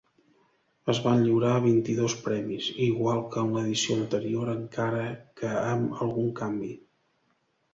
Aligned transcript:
Es 0.93 1.01
van 1.07 1.19
lliurar 1.25 1.51
vint-i-dos 1.65 2.15
premis, 2.23 2.69
igual 2.85 3.21
que 3.35 3.43
en 3.43 3.53
l'edició 3.59 3.99
anterior, 3.99 4.51
encara 4.55 5.05
que 5.43 5.53
amb 5.59 6.03
algun 6.07 6.33
canvi. 6.41 6.73